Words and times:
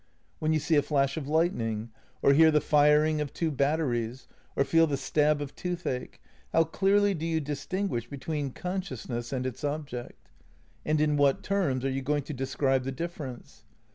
When 0.39 0.51
you 0.51 0.57
see 0.57 0.75
a 0.77 0.81
flash 0.81 1.15
of 1.15 1.27
lightning, 1.27 1.91
or 2.23 2.33
hear 2.33 2.49
the 2.49 2.59
firing 2.59 3.21
of 3.21 3.31
two 3.31 3.51
batteries, 3.51 4.27
or 4.55 4.63
feel 4.63 4.87
the 4.87 4.97
stab 4.97 5.41
of 5.43 5.53
toothache, 5.55 6.19
how 6.51 6.63
clearly 6.63 7.13
do 7.13 7.23
you 7.27 7.39
dis 7.39 7.67
tinguish 7.67 8.09
between 8.09 8.49
consciousness 8.49 9.31
and 9.31 9.45
its 9.45 9.63
object? 9.63 10.27
And 10.83 10.99
in 10.99 11.17
what 11.17 11.43
terms 11.43 11.85
are 11.85 11.91
you 11.91 12.01
going 12.01 12.23
to 12.23 12.33
describe 12.33 12.83
the 12.83 12.91
difference? 12.91 13.63